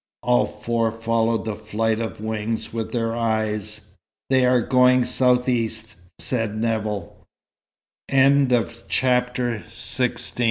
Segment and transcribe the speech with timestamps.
[0.23, 3.95] All four followed the flight of wings with their eyes.
[4.31, 7.27] "They are going south east," said Nevill.
[8.09, 10.39] XVII If